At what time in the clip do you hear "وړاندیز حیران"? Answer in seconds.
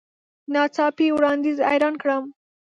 1.13-1.95